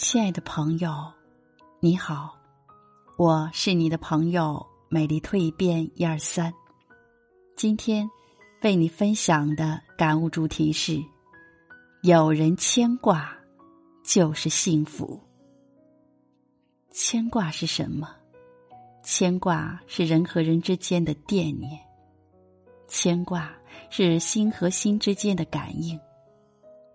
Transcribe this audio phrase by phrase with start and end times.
[0.00, 1.12] 亲爱的朋友，
[1.80, 2.32] 你好，
[3.16, 6.54] 我是你的朋友美丽蜕变一二三。
[7.56, 8.08] 今天
[8.62, 11.02] 为你分享的感悟主题是：
[12.02, 13.36] 有人牵挂，
[14.04, 15.20] 就是幸福。
[16.92, 18.08] 牵挂是什么？
[19.02, 21.76] 牵挂是人和人之间的惦念，
[22.86, 23.52] 牵挂
[23.90, 25.98] 是心和心之间的感应，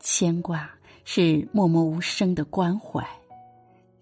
[0.00, 0.70] 牵挂。
[1.04, 3.06] 是默默无声的关怀，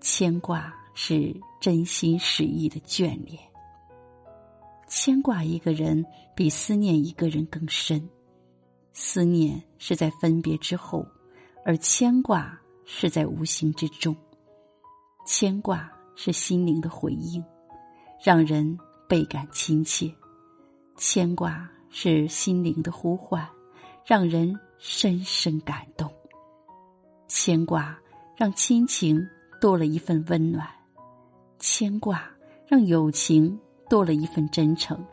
[0.00, 3.38] 牵挂是真心实意的眷恋。
[4.88, 6.04] 牵挂一个人
[6.34, 8.08] 比思念一个人更深，
[8.92, 11.04] 思念是在分别之后，
[11.64, 14.14] 而牵挂是在无形之中。
[15.26, 17.44] 牵挂是心灵的回应，
[18.22, 18.78] 让人
[19.08, 20.08] 倍感亲切；
[20.96, 23.44] 牵挂是心灵的呼唤，
[24.04, 26.08] 让人深深感动。
[27.28, 27.98] 牵挂
[28.36, 29.26] 让亲情
[29.60, 30.66] 多了一份温暖，
[31.58, 32.30] 牵挂
[32.66, 35.04] 让友情多了一份真诚，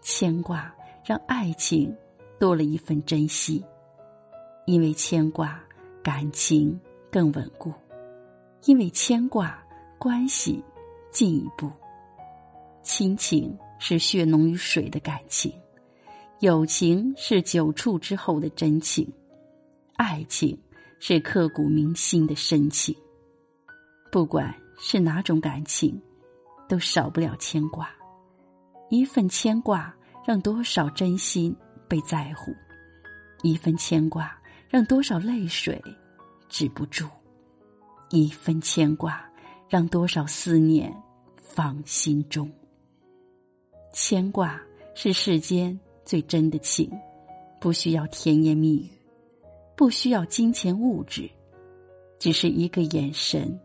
[0.00, 1.94] 牵挂让爱情
[2.38, 3.64] 多了一份珍惜。
[4.66, 5.60] 因为牵挂，
[6.02, 6.78] 感情
[7.10, 7.72] 更稳固；
[8.64, 9.60] 因为牵挂，
[9.98, 10.62] 关系
[11.10, 11.70] 进一步。
[12.82, 15.52] 亲情是血浓于水的感情，
[16.40, 19.10] 友情是久处之后的真情，
[19.96, 20.56] 爱情。
[21.04, 22.96] 是刻骨铭心的深情，
[24.12, 26.00] 不管是哪种感情，
[26.68, 27.90] 都少不了牵挂。
[28.88, 29.92] 一份牵挂，
[30.24, 31.52] 让多少真心
[31.88, 32.52] 被在乎；
[33.42, 34.32] 一份牵挂，
[34.68, 35.82] 让多少泪水
[36.48, 37.08] 止不住；
[38.10, 39.28] 一份牵挂，
[39.68, 40.96] 让多少思念
[41.36, 42.48] 放心中。
[43.92, 44.62] 牵挂
[44.94, 46.88] 是世间最真的情，
[47.60, 48.88] 不需要甜言蜜语。
[49.76, 51.30] 不需要金钱物质，
[52.18, 53.58] 只是一个眼神，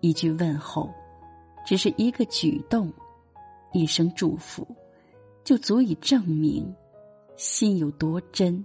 [0.00, 0.90] 一句问候，
[1.66, 2.92] 只是一个举动，
[3.72, 4.66] 一声祝福，
[5.44, 6.74] 就足以证明
[7.36, 8.64] 心有多真，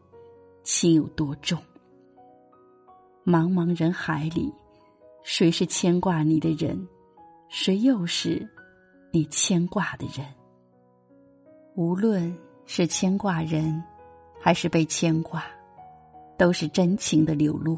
[0.63, 1.62] 情有多重。
[3.25, 4.51] 茫茫人海里，
[5.23, 6.88] 谁是牵挂你的人？
[7.50, 8.47] 谁又是
[9.12, 10.25] 你牵挂的人？
[11.75, 12.35] 无论
[12.66, 13.83] 是牵挂人，
[14.41, 15.44] 还是被牵挂。
[16.38, 17.78] 都是真情的流露，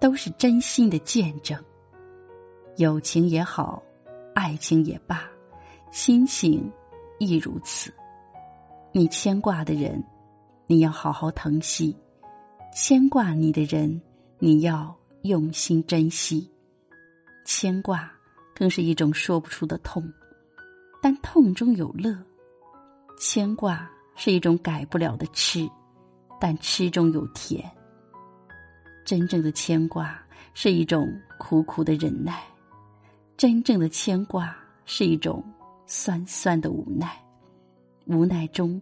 [0.00, 1.58] 都是真心的见证。
[2.76, 3.82] 友情也好，
[4.34, 5.22] 爱情也罢，
[5.92, 6.70] 亲情
[7.18, 7.94] 亦如此。
[8.90, 10.02] 你牵挂的人，
[10.66, 11.96] 你要好好疼惜；
[12.74, 14.02] 牵挂你的人，
[14.38, 16.50] 你要用心珍惜。
[17.44, 18.10] 牵挂
[18.54, 20.02] 更是一种说不出的痛，
[21.00, 22.16] 但痛中有乐。
[23.16, 25.68] 牵挂是一种改不了的痴。
[26.44, 27.64] 但吃中有甜。
[29.02, 30.22] 真正的牵挂
[30.52, 32.42] 是一种苦苦的忍耐，
[33.34, 35.42] 真正的牵挂是一种
[35.86, 37.18] 酸酸的无奈，
[38.04, 38.78] 无奈中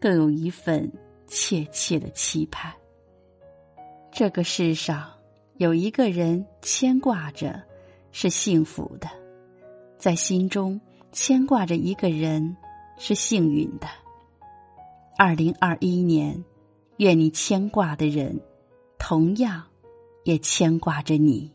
[0.00, 0.92] 更有一份
[1.28, 2.72] 切切的期盼。
[4.10, 5.08] 这个世上
[5.58, 7.62] 有一个人牵挂着，
[8.10, 9.06] 是幸福的；
[9.98, 10.80] 在心中
[11.12, 12.56] 牵挂着一个人，
[12.98, 13.86] 是幸运的。
[15.16, 16.44] 二零二一年。
[16.98, 18.40] 愿你牵挂的人，
[18.98, 19.62] 同样
[20.24, 21.50] 也牵挂着你。